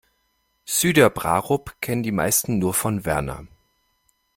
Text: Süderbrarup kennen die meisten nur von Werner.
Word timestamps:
Süderbrarup 0.65 1.79
kennen 1.79 2.01
die 2.01 2.11
meisten 2.11 2.57
nur 2.57 2.73
von 2.73 3.05
Werner. 3.05 3.45